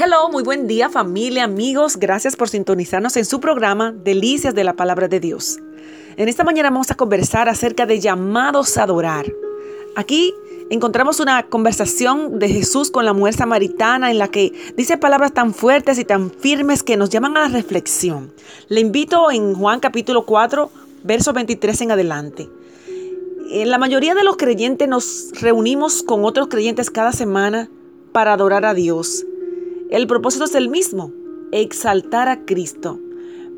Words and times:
Hello, 0.00 0.28
muy 0.30 0.44
buen 0.44 0.68
día 0.68 0.88
familia, 0.88 1.42
amigos. 1.42 1.96
Gracias 1.96 2.36
por 2.36 2.48
sintonizarnos 2.48 3.16
en 3.16 3.24
su 3.24 3.40
programa 3.40 3.90
Delicias 3.90 4.54
de 4.54 4.62
la 4.62 4.74
Palabra 4.74 5.08
de 5.08 5.18
Dios. 5.18 5.58
En 6.16 6.28
esta 6.28 6.44
mañana 6.44 6.70
vamos 6.70 6.92
a 6.92 6.94
conversar 6.94 7.48
acerca 7.48 7.84
de 7.84 7.98
llamados 7.98 8.78
a 8.78 8.84
adorar. 8.84 9.26
Aquí 9.96 10.32
encontramos 10.70 11.18
una 11.18 11.42
conversación 11.48 12.38
de 12.38 12.48
Jesús 12.48 12.92
con 12.92 13.06
la 13.06 13.12
mujer 13.12 13.34
samaritana 13.34 14.12
en 14.12 14.18
la 14.18 14.28
que 14.28 14.52
dice 14.76 14.98
palabras 14.98 15.32
tan 15.32 15.52
fuertes 15.52 15.98
y 15.98 16.04
tan 16.04 16.30
firmes 16.30 16.84
que 16.84 16.96
nos 16.96 17.10
llaman 17.10 17.36
a 17.36 17.40
la 17.40 17.48
reflexión. 17.48 18.32
Le 18.68 18.80
invito 18.80 19.32
en 19.32 19.54
Juan 19.54 19.80
capítulo 19.80 20.24
4, 20.26 20.70
verso 21.02 21.32
23 21.32 21.80
en 21.80 21.90
adelante. 21.90 22.48
En 23.50 23.68
la 23.68 23.78
mayoría 23.78 24.14
de 24.14 24.22
los 24.22 24.36
creyentes 24.36 24.86
nos 24.86 25.32
reunimos 25.40 26.04
con 26.04 26.24
otros 26.24 26.46
creyentes 26.46 26.88
cada 26.88 27.10
semana 27.10 27.68
para 28.12 28.34
adorar 28.34 28.64
a 28.64 28.74
Dios. 28.74 29.24
El 29.90 30.06
propósito 30.06 30.44
es 30.44 30.54
el 30.54 30.68
mismo, 30.68 31.12
exaltar 31.50 32.28
a 32.28 32.44
Cristo. 32.44 33.00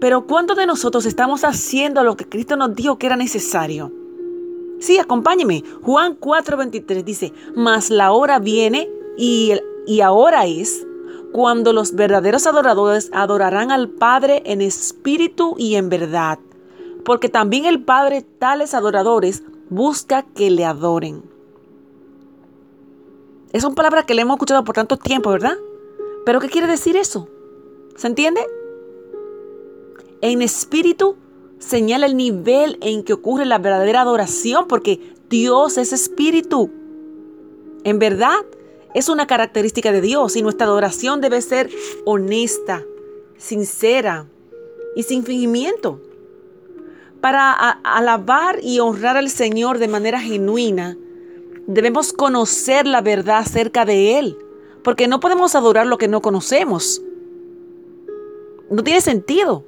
Pero 0.00 0.26
¿cuántos 0.26 0.56
de 0.56 0.66
nosotros 0.66 1.04
estamos 1.04 1.44
haciendo 1.44 2.04
lo 2.04 2.16
que 2.16 2.28
Cristo 2.28 2.56
nos 2.56 2.74
dijo 2.74 2.98
que 2.98 3.06
era 3.06 3.16
necesario? 3.16 3.92
Sí, 4.78 4.98
acompáñeme. 4.98 5.64
Juan 5.82 6.16
4:23 6.18 7.04
dice, 7.04 7.32
mas 7.56 7.90
la 7.90 8.12
hora 8.12 8.38
viene 8.38 8.88
y, 9.18 9.54
y 9.86 10.00
ahora 10.02 10.46
es 10.46 10.86
cuando 11.32 11.72
los 11.72 11.94
verdaderos 11.94 12.46
adoradores 12.46 13.10
adorarán 13.12 13.72
al 13.72 13.88
Padre 13.88 14.42
en 14.46 14.62
espíritu 14.62 15.56
y 15.58 15.74
en 15.74 15.88
verdad. 15.88 16.38
Porque 17.04 17.28
también 17.28 17.66
el 17.66 17.82
Padre 17.82 18.22
tales 18.22 18.72
adoradores 18.72 19.42
busca 19.68 20.22
que 20.22 20.50
le 20.50 20.64
adoren. 20.64 21.22
Es 23.52 23.64
una 23.64 23.74
palabra 23.74 24.04
que 24.04 24.14
le 24.14 24.22
hemos 24.22 24.36
escuchado 24.36 24.62
por 24.62 24.76
tanto 24.76 24.96
tiempo, 24.96 25.30
¿verdad? 25.30 25.56
¿Pero 26.24 26.40
qué 26.40 26.48
quiere 26.48 26.66
decir 26.66 26.96
eso? 26.96 27.28
¿Se 27.96 28.06
entiende? 28.06 28.46
En 30.20 30.42
espíritu 30.42 31.16
señala 31.58 32.06
el 32.06 32.16
nivel 32.16 32.78
en 32.82 33.02
que 33.04 33.12
ocurre 33.12 33.46
la 33.46 33.58
verdadera 33.58 34.02
adoración, 34.02 34.66
porque 34.68 35.14
Dios 35.28 35.78
es 35.78 35.92
espíritu. 35.92 36.70
En 37.84 37.98
verdad, 37.98 38.44
es 38.94 39.08
una 39.08 39.26
característica 39.26 39.92
de 39.92 40.00
Dios 40.00 40.36
y 40.36 40.42
nuestra 40.42 40.66
adoración 40.66 41.20
debe 41.20 41.40
ser 41.40 41.70
honesta, 42.04 42.84
sincera 43.38 44.26
y 44.96 45.04
sin 45.04 45.24
fingimiento. 45.24 46.00
Para 47.20 47.52
alabar 47.52 48.58
y 48.62 48.80
honrar 48.80 49.16
al 49.16 49.30
Señor 49.30 49.78
de 49.78 49.88
manera 49.88 50.20
genuina, 50.20 50.96
debemos 51.66 52.12
conocer 52.12 52.86
la 52.86 53.00
verdad 53.00 53.38
acerca 53.38 53.84
de 53.84 54.18
Él 54.18 54.36
porque 54.82 55.08
no 55.08 55.20
podemos 55.20 55.54
adorar 55.54 55.86
lo 55.86 55.98
que 55.98 56.08
no 56.08 56.22
conocemos. 56.22 57.02
No 58.70 58.82
tiene 58.82 59.00
sentido. 59.00 59.64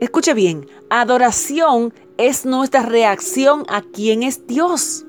Escuche 0.00 0.34
bien, 0.34 0.66
adoración 0.88 1.92
es 2.16 2.46
nuestra 2.46 2.82
reacción 2.82 3.64
a 3.68 3.82
quién 3.82 4.22
es 4.22 4.46
Dios. 4.46 5.04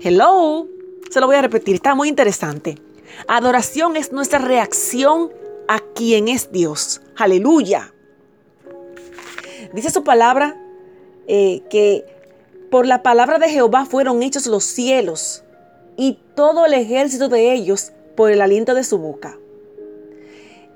Hello, 0.00 0.66
se 1.10 1.20
lo 1.20 1.26
voy 1.26 1.36
a 1.36 1.42
repetir, 1.42 1.74
está 1.74 1.94
muy 1.94 2.08
interesante. 2.08 2.78
Adoración 3.28 3.96
es 3.96 4.12
nuestra 4.12 4.38
reacción 4.38 5.30
a 5.68 5.80
quién 5.80 6.28
es 6.28 6.52
Dios. 6.52 7.00
Aleluya. 7.16 7.92
Dice 9.72 9.90
su 9.90 10.04
palabra 10.04 10.56
eh, 11.26 11.62
que 11.70 12.04
por 12.70 12.86
la 12.86 13.02
palabra 13.02 13.38
de 13.38 13.48
Jehová 13.48 13.84
fueron 13.84 14.22
hechos 14.22 14.46
los 14.46 14.64
cielos 14.64 15.42
y 15.96 16.18
todo 16.34 16.66
el 16.66 16.74
ejército 16.74 17.28
de 17.28 17.52
ellos 17.52 17.92
por 18.16 18.30
el 18.30 18.40
aliento 18.40 18.74
de 18.74 18.84
su 18.84 18.98
boca. 18.98 19.38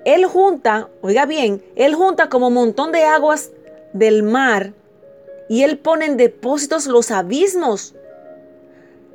Él 0.05 0.25
junta, 0.25 0.89
oiga 1.03 1.27
bien, 1.27 1.63
él 1.77 1.95
junta 1.95 2.29
como 2.29 2.49
un 2.49 2.55
montón 2.55 2.93
de 2.93 3.05
aguas 3.05 3.51
del 3.93 4.23
mar 4.23 4.73
y 5.49 5.63
él 5.63 5.79
pone 5.79 6.07
en 6.07 6.17
depósitos 6.17 6.87
los 6.87 7.11
abismos. 7.11 7.95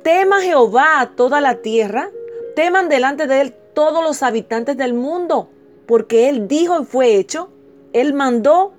Tema 0.02 0.40
Jehová 0.42 1.00
a 1.00 1.10
toda 1.16 1.40
la 1.40 1.56
tierra, 1.56 2.10
teman 2.54 2.88
delante 2.88 3.26
de 3.26 3.40
él 3.40 3.54
todos 3.74 4.04
los 4.04 4.22
habitantes 4.22 4.76
del 4.76 4.94
mundo, 4.94 5.48
porque 5.86 6.28
él 6.28 6.46
dijo 6.46 6.80
y 6.80 6.84
fue 6.84 7.16
hecho, 7.16 7.50
él 7.92 8.14
mandó 8.14 8.72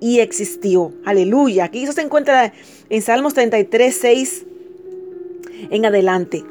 y 0.00 0.20
existió. 0.20 0.92
Aleluya. 1.04 1.64
Aquí 1.64 1.84
eso 1.84 1.92
se 1.92 2.02
encuentra 2.02 2.52
en 2.88 3.02
Salmos 3.02 3.34
33, 3.34 3.96
6 3.96 4.46
en 5.70 5.86
adelante. 5.86 6.44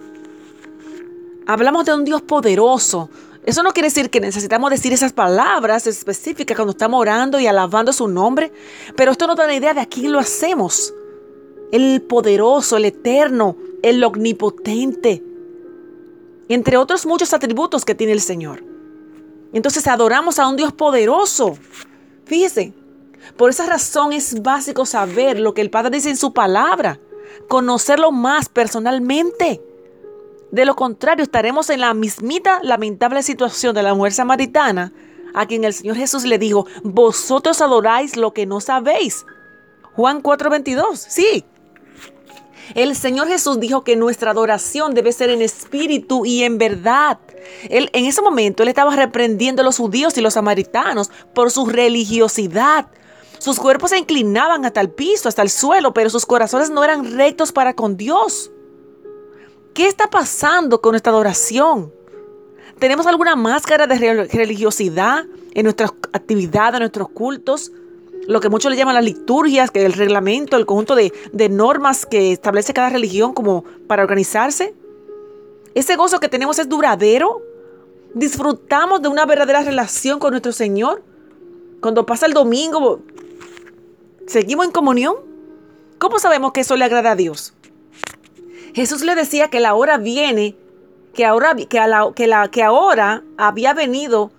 Hablamos 1.46 1.86
de 1.86 1.94
un 1.94 2.04
Dios 2.04 2.22
poderoso. 2.22 3.10
Eso 3.46 3.64
no 3.64 3.72
quiere 3.72 3.88
decir 3.88 4.10
que 4.10 4.20
necesitamos 4.20 4.70
decir 4.70 4.92
esas 4.92 5.14
palabras 5.14 5.88
específicas 5.88 6.58
cuando 6.58 6.72
estamos 6.72 7.00
orando 7.00 7.40
y 7.40 7.48
alabando 7.48 7.94
su 7.94 8.08
nombre, 8.10 8.52
pero 8.98 9.14
esto 9.14 9.26
nos 9.26 9.38
da 9.38 9.46
una 9.46 9.56
idea 9.56 9.74
de 9.74 9.80
a 9.80 9.86
quién 9.86 10.12
lo 10.12 10.20
hacemos. 10.20 10.94
El 11.72 12.02
poderoso, 12.02 12.76
el 12.76 12.86
eterno, 12.86 13.56
el 13.82 14.04
omnipotente, 14.04 15.24
entre 16.50 16.76
otros 16.76 17.06
muchos 17.06 17.34
atributos 17.34 17.86
que 17.86 17.96
tiene 17.96 18.12
el 18.12 18.22
Señor. 18.22 18.64
Entonces 19.54 19.88
adoramos 19.88 20.40
a 20.40 20.48
un 20.48 20.58
Dios 20.58 20.74
poderoso. 20.74 21.58
Fíjese, 22.26 22.74
por 23.38 23.50
esa 23.50 23.66
razón 23.66 24.12
es 24.12 24.42
básico 24.42 24.86
saber 24.86 25.40
lo 25.40 25.54
que 25.54 25.62
el 25.62 25.70
Padre 25.70 25.92
dice 25.92 26.10
en 26.10 26.18
su 26.18 26.34
palabra 26.34 27.00
conocerlo 27.48 28.12
más 28.12 28.50
personalmente. 28.50 29.62
De 30.52 30.66
lo 30.66 30.76
contrario, 30.76 31.24
estaremos 31.24 31.70
en 31.70 31.82
la 31.82 31.94
mismita 31.94 32.60
lamentable 32.64 33.22
situación 33.24 33.76
de 33.76 33.84
la 33.84 33.94
mujer 33.94 34.14
samaritana, 34.14 34.94
a 35.34 35.46
quien 35.46 35.64
el 35.66 35.74
Señor 35.74 35.98
Jesús 35.98 36.24
le 36.24 36.40
dijo, 36.40 36.66
vosotros 36.84 37.62
adoráis 37.62 38.16
lo 38.16 38.34
que 38.34 38.46
no 38.46 38.62
sabéis. 38.62 39.26
Juan 39.96 40.22
4:22, 40.22 40.96
sí. 40.96 41.44
El 42.76 42.96
Señor 42.96 43.28
Jesús 43.28 43.60
dijo 43.60 43.84
que 43.84 43.96
nuestra 43.96 44.32
adoración 44.32 44.94
debe 44.94 45.12
ser 45.12 45.30
en 45.30 45.42
espíritu 45.42 46.26
y 46.26 46.44
en 46.44 46.58
verdad. 46.58 47.18
Él, 47.70 47.90
en 47.94 48.06
ese 48.06 48.22
momento 48.22 48.64
él 48.64 48.70
estaba 48.70 48.96
reprendiendo 48.96 49.62
a 49.62 49.66
los 49.66 49.78
judíos 49.78 50.18
y 50.18 50.22
los 50.22 50.34
samaritanos 50.34 51.10
por 51.34 51.50
su 51.50 51.66
religiosidad, 51.66 52.88
sus 53.40 53.60
cuerpos 53.60 53.92
se 53.92 53.98
inclinaban 53.98 54.66
hasta 54.66 54.82
el 54.82 54.90
piso, 54.90 55.30
hasta 55.30 55.42
el 55.42 55.50
suelo, 55.50 55.94
pero 55.94 56.10
sus 56.10 56.26
corazones 56.26 56.70
no 56.70 56.84
eran 56.84 57.18
rectos 57.18 57.52
para 57.52 57.74
con 57.74 57.98
Dios. 57.98 58.52
¿Qué 59.74 59.88
está 59.88 60.10
pasando 60.10 60.82
con 60.82 60.94
nuestra 60.94 61.12
adoración? 61.12 61.94
¿Tenemos 62.80 63.08
alguna 63.08 63.36
máscara 63.36 63.88
de 63.88 64.26
religiosidad 64.26 65.26
en 65.54 65.64
nuestras 65.64 65.92
actividades, 66.14 66.76
en 66.76 66.80
nuestros 66.80 67.10
cultos? 67.10 67.72
Lo 68.28 68.40
que 68.40 68.50
muchos 68.50 68.72
le 68.72 68.78
llaman 68.78 68.96
las 68.96 69.04
liturgias, 69.04 69.72
que 69.72 69.86
el 69.86 69.94
reglamento, 69.94 70.58
el 70.58 70.66
conjunto 70.66 70.96
de, 70.96 71.14
de 71.32 71.50
normas 71.50 72.06
que 72.06 72.32
establece 72.32 72.74
cada 72.74 72.90
religión 72.90 73.34
como 73.34 73.64
para 73.88 74.04
organizarse. 74.04 74.76
¿Ese 75.76 75.96
gozo 75.96 76.20
que 76.20 76.28
tenemos 76.28 76.60
es 76.60 76.68
duradero? 76.68 77.42
¿Disfrutamos 78.14 79.02
de 79.02 79.10
una 79.10 79.26
verdadera 79.26 79.62
relación 79.62 80.20
con 80.20 80.32
nuestro 80.32 80.52
Señor? 80.52 81.04
Cuando 81.82 82.06
pasa 82.06 82.26
el 82.26 82.34
domingo, 82.34 83.00
¿Seguimos 84.28 84.66
en 84.66 84.72
comunión? 84.74 85.16
¿Cómo 86.00 86.20
sabemos 86.20 86.52
que 86.52 86.60
eso 86.60 86.76
le 86.76 86.84
agrada 86.84 87.12
a 87.12 87.16
Dios? 87.16 87.54
Jesús 88.74 89.02
le 89.04 89.16
decía 89.16 89.50
que 89.50 89.62
la 89.62 89.74
hora 89.74 89.98
viene, 89.98 90.58
que 91.14 91.26
ahora, 91.26 91.56
que, 91.56 92.28
la, 92.28 92.50
que, 92.52 92.62
ahora 92.62 93.24
había 93.38 93.74
venido, 93.74 94.32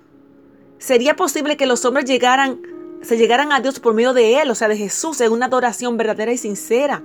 sería 0.76 1.16
posible 1.16 1.56
que 1.56 1.64
los 1.64 1.86
hombres 1.86 2.04
llegaran, 2.04 2.60
se 3.00 3.16
llegaran 3.16 3.50
a 3.50 3.60
Dios 3.60 3.80
por 3.80 3.94
medio 3.94 4.12
de 4.12 4.42
Él, 4.42 4.50
o 4.50 4.54
sea, 4.54 4.68
de 4.68 4.76
Jesús, 4.76 5.22
en 5.22 5.32
una 5.32 5.46
adoración 5.46 5.96
verdadera 5.96 6.32
y 6.32 6.36
sincera. 6.36 7.02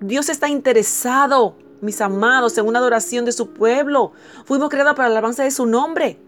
Dios 0.00 0.30
está 0.30 0.48
interesado, 0.48 1.54
mis 1.82 2.00
amados, 2.00 2.56
en 2.56 2.66
una 2.66 2.78
adoración 2.78 3.26
de 3.26 3.32
su 3.32 3.50
pueblo. 3.50 4.12
Fuimos 4.46 4.70
creados 4.70 4.94
para 4.94 5.10
la 5.10 5.18
alabanza 5.18 5.44
de 5.44 5.50
su 5.50 5.66
nombre. 5.66 6.18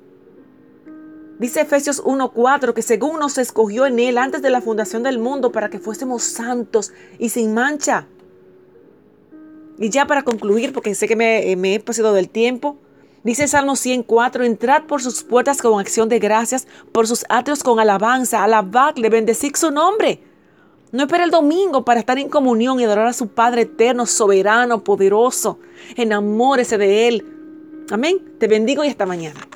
Dice 1.39 1.61
Efesios 1.61 2.03
1:4 2.05 2.75
que 2.75 2.83
según 2.83 3.21
nos 3.21 3.39
escogió 3.39 3.87
en 3.87 4.01
Él 4.01 4.19
antes 4.19 4.43
de 4.43 4.51
la 4.51 4.61
fundación 4.61 5.05
del 5.05 5.21
mundo 5.21 5.53
para 5.53 5.71
que 5.71 5.79
fuésemos 5.79 6.25
santos 6.25 6.93
y 7.19 7.29
sin 7.29 7.55
mancha. 7.55 8.07
Y 9.79 9.91
ya 9.91 10.07
para 10.07 10.25
concluir, 10.25 10.73
porque 10.73 10.97
sé 10.97 11.07
que 11.07 11.15
me, 11.15 11.55
me 11.57 11.77
he 11.77 11.81
pasado 11.81 12.13
del 12.13 12.29
tiempo, 12.29 12.77
dice 13.23 13.47
Salmo 13.47 13.77
104, 13.77 14.43
entrad 14.43 14.85
por 14.85 15.01
sus 15.01 15.23
puertas 15.23 15.63
con 15.63 15.79
acción 15.79 16.09
de 16.09 16.19
gracias, 16.19 16.67
por 16.91 17.07
sus 17.07 17.25
atrios 17.29 17.63
con 17.63 17.79
alabanza, 17.79 18.43
alabadle, 18.43 19.09
bendecid 19.09 19.55
su 19.55 19.71
nombre. 19.71 20.21
No 20.91 21.03
espera 21.03 21.23
el 21.23 21.31
domingo 21.31 21.85
para 21.85 22.01
estar 22.01 22.19
en 22.19 22.29
comunión 22.29 22.81
y 22.81 22.85
adorar 22.85 23.07
a 23.07 23.13
su 23.13 23.29
Padre 23.29 23.63
eterno, 23.63 24.07
soberano, 24.07 24.83
poderoso. 24.83 25.61
Enamórese 25.95 26.79
de 26.79 27.07
Él. 27.07 27.27
Amén. 27.91 28.19
Te 28.39 28.49
bendigo 28.49 28.83
y 28.83 28.89
hasta 28.89 29.07
mañana. 29.07 29.48